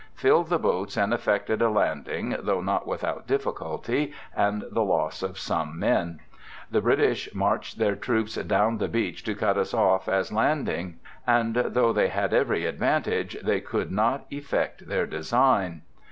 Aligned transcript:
Filled 0.15 0.49
the 0.49 0.57
boats 0.57 0.97
and 0.97 1.13
effected 1.13 1.61
a 1.61 1.69
landing, 1.69 2.35
though 2.39 2.59
not 2.59 2.87
without 2.87 3.27
difficulty 3.27 4.11
and 4.35 4.63
the 4.71 4.81
loss 4.81 5.21
of 5.21 5.37
some 5.37 5.77
men. 5.77 6.19
The 6.71 6.81
British 6.81 7.29
marched 7.35 7.77
their 7.77 7.95
troops 7.95 8.33
down 8.33 8.79
the 8.79 8.87
beach 8.87 9.23
to 9.25 9.35
cut 9.35 9.57
us 9.57 9.75
off 9.75 10.09
as 10.09 10.33
landing, 10.33 10.97
and, 11.27 11.53
though 11.53 11.59
N 11.61 11.65
2 11.65 11.69
i8o 11.69 11.73
BIOGRAPHICAL 11.73 11.87
ESSAYS 11.87 11.95
they 11.95 12.07
had 12.09 12.33
every 12.33 12.65
advantage, 12.65 13.37
they 13.43 13.61
could 13.61 13.91
not 13.91 14.25
effect 14.31 14.87
their 14.87 15.05
design. 15.05 15.83